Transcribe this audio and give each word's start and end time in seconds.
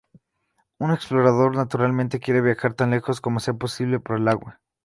Un 0.79 0.89
explorador, 0.91 1.55
naturalmente, 1.55 2.19
quiere 2.19 2.41
viajar 2.41 2.73
tan 2.73 2.89
lejos 2.89 3.21
como 3.21 3.39
sea 3.39 3.53
posible 3.53 3.99
por 3.99 4.17
el 4.17 4.27
agua. 4.29 4.59